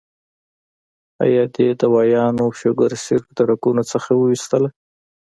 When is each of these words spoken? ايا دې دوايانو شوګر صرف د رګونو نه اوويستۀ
ايا 1.23 1.43
دې 1.55 1.67
دوايانو 1.81 2.45
شوګر 2.59 2.91
صرف 3.05 3.25
د 3.37 3.39
رګونو 3.49 3.83
نه 3.89 3.97
اوويستۀ 4.13 4.59